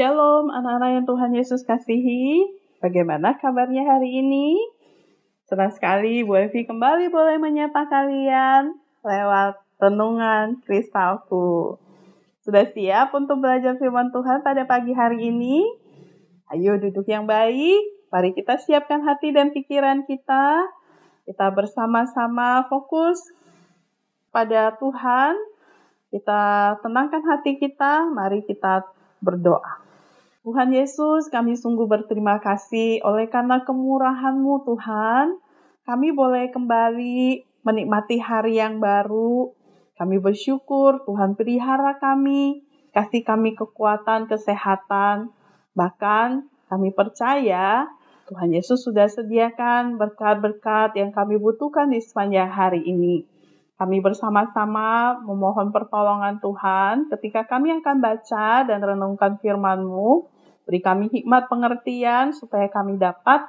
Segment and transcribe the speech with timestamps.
[0.00, 2.40] Shalom anak-anak yang Tuhan Yesus kasihi.
[2.80, 4.56] Bagaimana kabarnya hari ini?
[5.44, 11.76] Senang sekali Bu Evi kembali boleh menyapa kalian lewat renungan kristalku.
[12.40, 15.68] Sudah siap untuk belajar firman Tuhan pada pagi hari ini?
[16.48, 18.08] Ayo duduk yang baik.
[18.08, 20.64] Mari kita siapkan hati dan pikiran kita.
[21.28, 23.20] Kita bersama-sama fokus
[24.32, 25.36] pada Tuhan.
[26.08, 26.40] Kita
[26.80, 28.08] tenangkan hati kita.
[28.08, 28.88] Mari kita
[29.20, 29.89] berdoa.
[30.40, 35.36] Tuhan Yesus, kami sungguh berterima kasih oleh karena kemurahan-Mu Tuhan.
[35.84, 39.52] Kami boleh kembali menikmati hari yang baru.
[40.00, 42.64] Kami bersyukur Tuhan pelihara kami,
[42.96, 45.28] kasih kami kekuatan, kesehatan.
[45.76, 47.92] Bahkan kami percaya
[48.32, 53.28] Tuhan Yesus sudah sediakan berkat-berkat yang kami butuhkan di sepanjang hari ini.
[53.80, 60.28] Kami bersama-sama memohon pertolongan Tuhan ketika kami akan baca dan renungkan firman-Mu.
[60.68, 63.40] Beri kami hikmat pengertian supaya kami dapat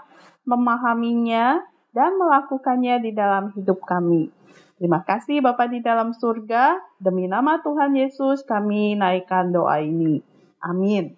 [0.48, 1.59] memahaminya
[1.92, 4.32] dan melakukannya di dalam hidup kami.
[4.80, 6.80] Terima kasih Bapak di dalam surga.
[6.96, 10.24] Demi nama Tuhan Yesus kami naikkan doa ini.
[10.64, 11.12] Amin.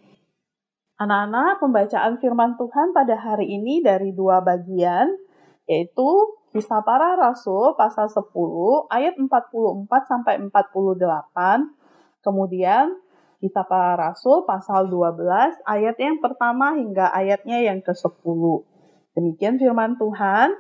[0.98, 5.06] Anak-anak, pembacaan firman Tuhan pada hari ini dari dua bagian,
[5.70, 6.10] yaitu
[6.54, 8.30] Kisah Para Rasul pasal 10
[8.94, 11.02] ayat 44 sampai 48.
[12.22, 12.94] Kemudian
[13.42, 18.42] Kisah Para Rasul pasal 12 ayat yang pertama hingga ayatnya yang ke-10.
[19.18, 20.54] Demikian firman Tuhan.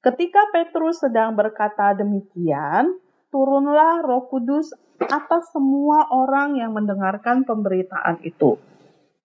[0.00, 2.96] Ketika Petrus sedang berkata demikian,
[3.28, 4.72] turunlah Roh Kudus
[5.04, 8.56] atas semua orang yang mendengarkan pemberitaan itu.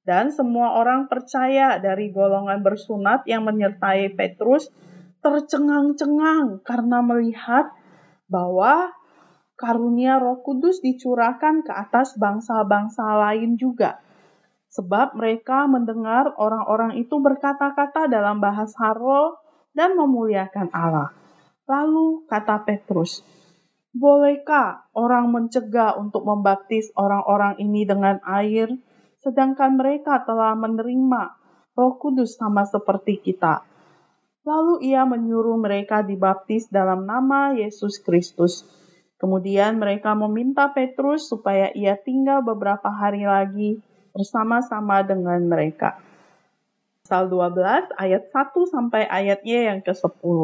[0.04, 4.68] Dan semua orang percaya dari golongan bersunat yang menyertai Petrus
[5.24, 7.72] tercengang-cengang karena melihat
[8.28, 8.92] bahwa
[9.56, 14.04] karunia Roh Kudus dicurahkan ke atas bangsa-bangsa lain juga.
[14.74, 19.38] Sebab mereka mendengar orang-orang itu berkata-kata dalam bahasa roh
[19.72, 21.14] dan memuliakan Allah.
[21.70, 23.22] Lalu kata Petrus,
[23.94, 28.74] Bolehkah orang mencegah untuk membaptis orang-orang ini dengan air,
[29.22, 31.38] sedangkan mereka telah menerima
[31.78, 33.62] Roh Kudus sama seperti kita?
[34.44, 38.68] Lalu ia menyuruh mereka dibaptis dalam nama Yesus Kristus.
[39.16, 43.80] Kemudian mereka meminta Petrus supaya ia tinggal beberapa hari lagi
[44.12, 45.96] bersama-sama dengan mereka.
[47.08, 50.40] Pasal 12 ayat 1 sampai ayatnya yang ke-10.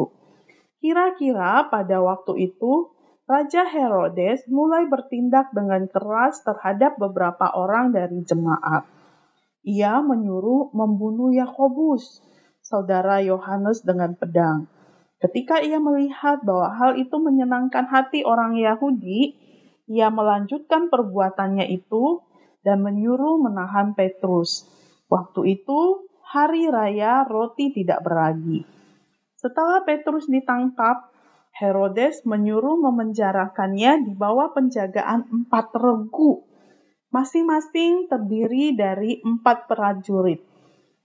[0.80, 2.88] Kira-kira pada waktu itu
[3.28, 8.88] Raja Herodes mulai bertindak dengan keras terhadap beberapa orang dari jemaat.
[9.60, 12.24] Ia menyuruh membunuh Yakobus,
[12.70, 14.70] saudara Yohanes dengan pedang.
[15.18, 19.34] Ketika ia melihat bahwa hal itu menyenangkan hati orang Yahudi,
[19.90, 22.22] ia melanjutkan perbuatannya itu
[22.62, 24.70] dan menyuruh menahan Petrus.
[25.10, 28.62] Waktu itu, hari raya roti tidak beragi.
[29.34, 31.10] Setelah Petrus ditangkap,
[31.50, 36.46] Herodes menyuruh memenjarakannya di bawah penjagaan empat regu.
[37.10, 40.40] Masing-masing terdiri dari empat prajurit.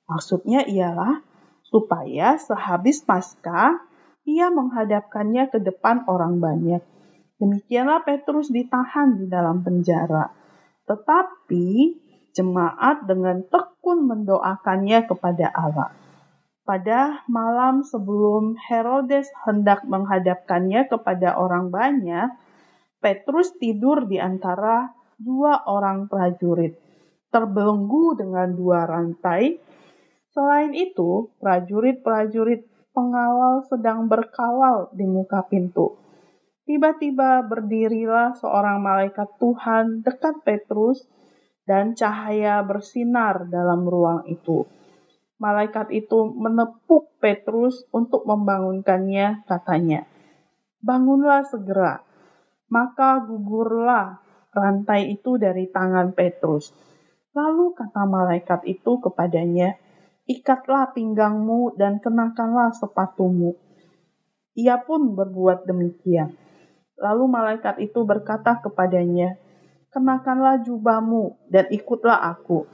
[0.05, 1.25] Maksudnya ialah
[1.69, 3.81] supaya sehabis pasca
[4.25, 6.81] ia menghadapkannya ke depan orang banyak.
[7.37, 10.33] Demikianlah Petrus ditahan di dalam penjara.
[10.89, 11.67] Tetapi
[12.33, 15.91] jemaat dengan tekun mendoakannya kepada Allah.
[16.65, 22.33] Pada malam sebelum Herodes hendak menghadapkannya kepada orang banyak,
[22.97, 24.89] Petrus tidur di antara
[25.21, 26.73] dua orang prajurit,
[27.29, 29.61] terbelenggu dengan dua rantai
[30.35, 35.95] Selain itu, prajurit-prajurit pengawal sedang berkawal di muka pintu.
[36.67, 41.07] Tiba-tiba berdirilah seorang malaikat Tuhan dekat Petrus
[41.63, 44.67] dan cahaya bersinar dalam ruang itu.
[45.39, 50.03] Malaikat itu menepuk Petrus untuk membangunkannya, katanya,
[50.83, 52.03] "Bangunlah segera."
[52.67, 54.19] Maka gugurlah
[54.51, 56.75] rantai itu dari tangan Petrus.
[57.31, 59.75] Lalu kata malaikat itu kepadanya,
[60.25, 63.57] ikatlah pinggangmu dan kenakanlah sepatumu.
[64.57, 66.33] Ia pun berbuat demikian.
[66.95, 69.35] Lalu malaikat itu berkata kepadanya,
[69.91, 72.65] kenakanlah jubahmu dan ikutlah aku.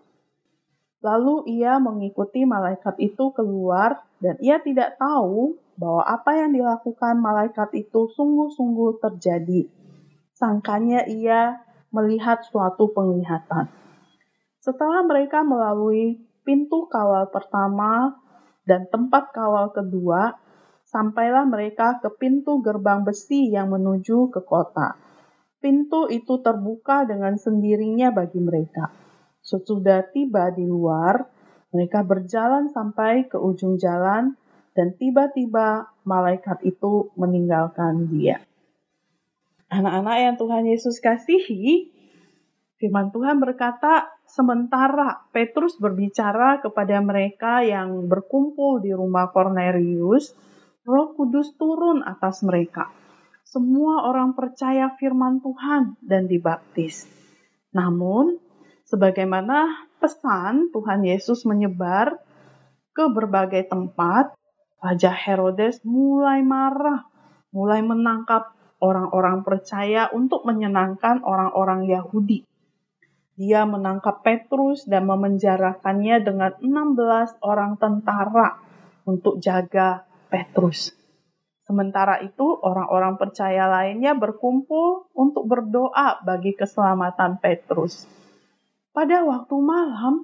[1.02, 7.74] Lalu ia mengikuti malaikat itu keluar dan ia tidak tahu bahwa apa yang dilakukan malaikat
[7.74, 9.66] itu sungguh-sungguh terjadi.
[10.38, 13.74] Sangkanya ia melihat suatu penglihatan.
[14.62, 18.18] Setelah mereka melalui pintu kawal pertama
[18.66, 20.38] dan tempat kawal kedua,
[20.86, 25.00] sampailah mereka ke pintu gerbang besi yang menuju ke kota.
[25.62, 28.90] Pintu itu terbuka dengan sendirinya bagi mereka.
[29.42, 31.22] Sesudah tiba di luar,
[31.74, 34.36] mereka berjalan sampai ke ujung jalan,
[34.72, 38.42] dan tiba-tiba malaikat itu meninggalkan dia.
[39.72, 41.92] Anak-anak yang Tuhan Yesus kasihi,
[42.76, 50.32] firman Tuhan berkata, sementara Petrus berbicara kepada mereka yang berkumpul di rumah Cornelius,
[50.88, 52.88] Roh Kudus turun atas mereka.
[53.44, 57.04] Semua orang percaya firman Tuhan dan dibaptis.
[57.76, 58.40] Namun,
[58.92, 62.20] Sebagaimana pesan Tuhan Yesus menyebar
[62.92, 64.36] ke berbagai tempat,
[64.84, 67.08] Raja Herodes mulai marah,
[67.56, 68.52] mulai menangkap
[68.84, 72.44] orang-orang percaya untuk menyenangkan orang-orang Yahudi.
[73.42, 78.62] Dia menangkap Petrus dan memenjarakannya dengan 16 orang tentara
[79.10, 80.94] untuk jaga Petrus.
[81.66, 88.06] Sementara itu, orang-orang percaya lainnya berkumpul untuk berdoa bagi keselamatan Petrus.
[88.94, 90.22] Pada waktu malam,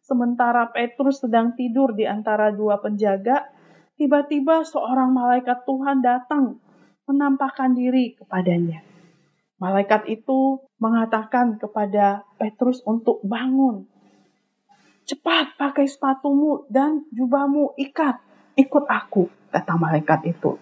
[0.00, 3.44] sementara Petrus sedang tidur di antara dua penjaga,
[4.00, 6.56] tiba-tiba seorang malaikat Tuhan datang
[7.04, 8.93] menampakkan diri kepadanya.
[9.64, 13.88] Malaikat itu mengatakan kepada Petrus untuk bangun.
[15.08, 18.20] Cepat pakai sepatumu dan jubahmu ikat.
[18.60, 20.60] Ikut aku, kata malaikat itu.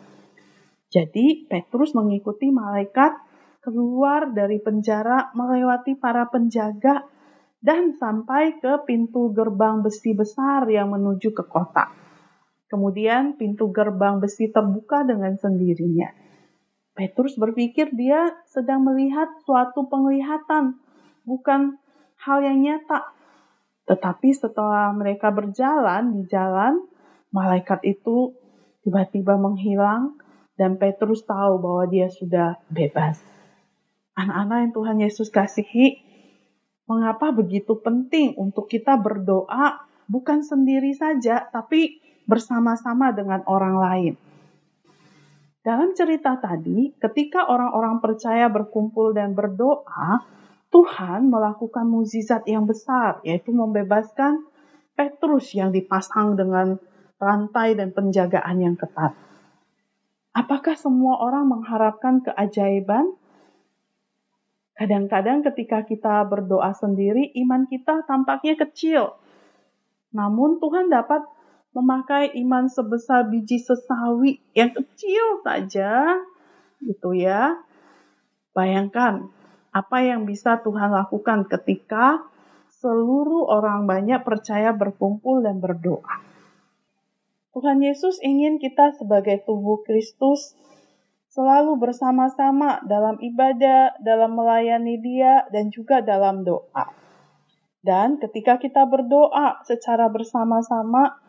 [0.86, 3.10] Jadi Petrus mengikuti malaikat
[3.58, 7.02] keluar dari penjara melewati para penjaga
[7.58, 11.90] dan sampai ke pintu gerbang besi besar yang menuju ke kota.
[12.70, 16.31] Kemudian pintu gerbang besi terbuka dengan sendirinya.
[16.92, 20.76] Petrus berpikir dia sedang melihat suatu penglihatan,
[21.24, 21.80] bukan
[22.20, 23.16] hal yang nyata.
[23.88, 26.84] Tetapi setelah mereka berjalan di jalan,
[27.32, 28.36] malaikat itu
[28.84, 30.20] tiba-tiba menghilang
[30.60, 33.18] dan Petrus tahu bahwa dia sudah bebas.
[34.12, 36.12] Anak-anak yang Tuhan Yesus kasihi,
[36.92, 44.14] Mengapa begitu penting untuk kita berdoa bukan sendiri saja, tapi bersama-sama dengan orang lain?
[45.62, 50.26] Dalam cerita tadi, ketika orang-orang percaya berkumpul dan berdoa,
[50.74, 54.42] Tuhan melakukan mukjizat yang besar, yaitu membebaskan
[54.98, 56.82] Petrus yang dipasang dengan
[57.22, 59.14] rantai dan penjagaan yang ketat.
[60.34, 63.14] Apakah semua orang mengharapkan keajaiban?
[64.74, 69.14] Kadang-kadang ketika kita berdoa sendiri, iman kita tampaknya kecil.
[70.10, 71.22] Namun Tuhan dapat
[71.72, 76.20] memakai iman sebesar biji sesawi yang kecil saja,
[76.84, 77.60] gitu ya.
[78.52, 79.32] Bayangkan
[79.72, 82.20] apa yang bisa Tuhan lakukan ketika
[82.82, 86.20] seluruh orang banyak percaya berkumpul dan berdoa.
[87.52, 90.56] Tuhan Yesus ingin kita sebagai tubuh Kristus
[91.32, 96.92] selalu bersama-sama dalam ibadah, dalam melayani Dia, dan juga dalam doa.
[97.80, 101.21] Dan ketika kita berdoa secara bersama-sama,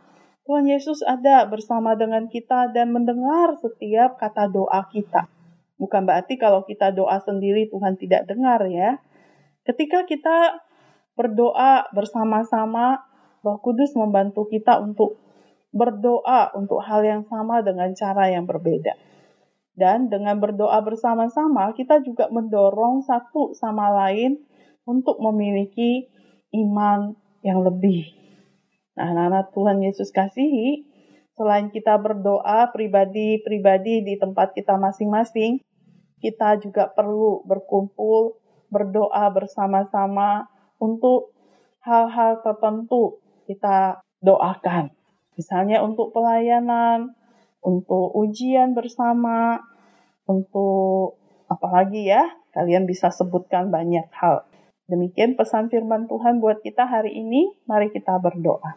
[0.44, 5.32] Tuhan Yesus ada bersama dengan kita dan mendengar setiap kata doa kita.
[5.80, 9.00] Bukan berarti kalau kita doa sendiri Tuhan tidak dengar ya.
[9.64, 10.60] Ketika kita
[11.16, 13.08] berdoa bersama-sama,
[13.40, 15.20] Roh Kudus membantu kita untuk
[15.72, 19.00] berdoa untuk hal yang sama dengan cara yang berbeda.
[19.74, 24.38] Dan dengan berdoa bersama-sama, kita juga mendorong satu sama lain
[24.86, 26.06] untuk memiliki
[26.54, 28.23] iman yang lebih.
[28.94, 30.86] Nah, anak-anak Tuhan Yesus kasihi,
[31.34, 35.58] selain kita berdoa pribadi-pribadi di tempat kita masing-masing,
[36.22, 38.38] kita juga perlu berkumpul,
[38.70, 40.46] berdoa bersama-sama
[40.78, 41.34] untuk
[41.82, 43.18] hal-hal tertentu
[43.50, 44.94] kita doakan.
[45.34, 47.18] Misalnya untuk pelayanan,
[47.66, 49.58] untuk ujian bersama,
[50.30, 51.18] untuk
[51.50, 52.24] apalagi ya,
[52.54, 54.46] kalian bisa sebutkan banyak hal.
[54.92, 57.56] Demikian pesan firman Tuhan buat kita hari ini.
[57.64, 58.76] Mari kita berdoa.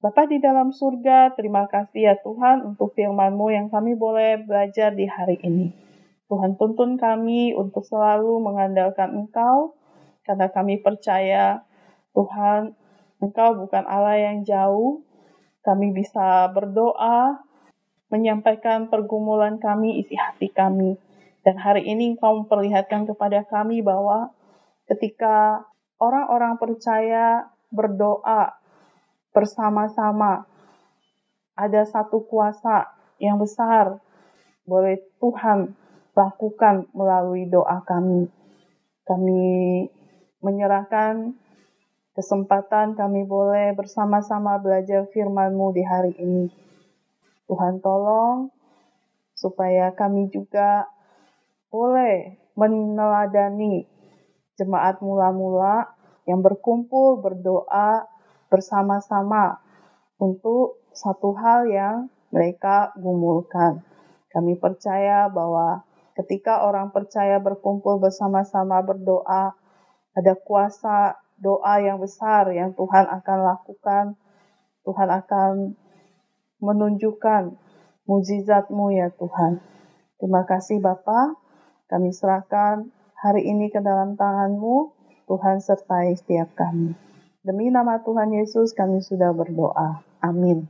[0.00, 5.04] Bapa di dalam surga, terima kasih ya Tuhan untuk firman-Mu yang kami boleh belajar di
[5.04, 5.76] hari ini.
[6.24, 9.76] Tuhan tuntun kami untuk selalu mengandalkan Engkau,
[10.24, 11.68] karena kami percaya
[12.16, 12.72] Tuhan,
[13.20, 15.04] Engkau bukan Allah yang jauh.
[15.60, 17.44] Kami bisa berdoa,
[18.08, 20.96] menyampaikan pergumulan kami, isi hati kami.
[21.44, 24.32] Dan hari ini engkau memperlihatkan kepada kami bahwa
[24.90, 25.62] ketika
[26.02, 28.58] orang-orang percaya berdoa
[29.30, 30.50] bersama-sama,
[31.54, 32.90] ada satu kuasa
[33.22, 34.02] yang besar
[34.66, 35.78] boleh Tuhan
[36.18, 38.26] lakukan melalui doa kami.
[39.06, 39.42] Kami
[40.42, 41.34] menyerahkan
[42.14, 46.46] kesempatan kami boleh bersama-sama belajar firman-Mu di hari ini.
[47.46, 48.50] Tuhan tolong
[49.34, 50.86] supaya kami juga
[51.70, 53.89] boleh meneladani
[54.60, 55.96] jemaat mula-mula
[56.28, 58.04] yang berkumpul berdoa
[58.52, 59.64] bersama-sama
[60.20, 61.96] untuk satu hal yang
[62.28, 63.80] mereka gumulkan.
[64.28, 65.82] Kami percaya bahwa
[66.14, 69.56] ketika orang percaya berkumpul bersama-sama berdoa,
[70.12, 74.04] ada kuasa doa yang besar yang Tuhan akan lakukan.
[74.84, 75.52] Tuhan akan
[76.60, 77.56] menunjukkan
[78.04, 79.64] mujizatmu ya Tuhan.
[80.20, 81.34] Terima kasih Bapa.
[81.88, 84.96] Kami serahkan hari ini ke dalam tanganmu.
[85.28, 86.96] Tuhan sertai setiap kami.
[87.44, 90.02] Demi nama Tuhan Yesus kami sudah berdoa.
[90.18, 90.66] Amin.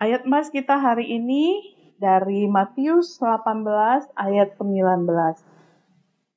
[0.00, 1.60] Ayat emas kita hari ini
[2.00, 5.04] dari Matius 18 ayat 19.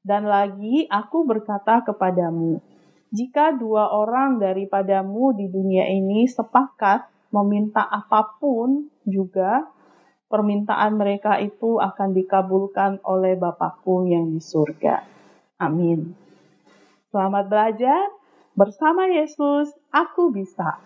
[0.03, 2.60] Dan lagi aku berkata kepadamu,
[3.12, 9.67] jika dua orang daripadamu di dunia ini sepakat meminta apa pun juga,
[10.27, 15.16] permintaan mereka itu akan dikabulkan oleh Bapakku yang di surga.
[15.58, 16.14] Amin.
[17.10, 18.14] Selamat belajar
[18.54, 20.78] bersama Yesus, aku bisa.